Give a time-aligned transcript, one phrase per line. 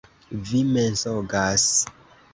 [0.45, 1.67] Vi mensogas!